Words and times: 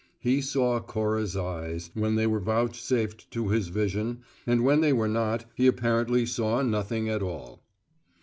He 0.17 0.41
saw 0.41 0.79
Cora's 0.79 1.37
eyes, 1.37 1.91
when 1.93 2.15
they 2.15 2.25
were 2.25 2.39
vouchsafed 2.39 3.29
to 3.29 3.49
his 3.49 3.67
vision, 3.67 4.21
and 4.47 4.63
when 4.63 4.81
they 4.81 4.93
were 4.93 5.07
not 5.07 5.45
he 5.53 5.67
apparently 5.67 6.25
saw 6.25 6.63
nothing 6.63 7.07
at 7.07 7.21
all. 7.21 7.61